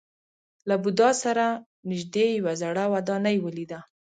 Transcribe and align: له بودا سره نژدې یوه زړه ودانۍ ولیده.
له 0.67 0.75
بودا 0.83 1.09
سره 1.23 1.45
نژدې 1.89 2.25
یوه 2.39 2.53
زړه 2.61 2.83
ودانۍ 2.93 3.37
ولیده. 3.41 3.79